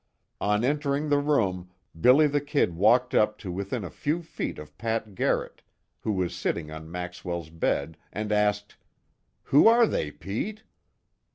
[0.39, 1.69] On entering the room,
[1.99, 5.61] "Billy the Kid" walked up to within a few feet of Pat Garrett,
[5.99, 8.77] who was sitting on Maxwell's bed, and asked:
[9.43, 10.63] "Who are they, Pete?"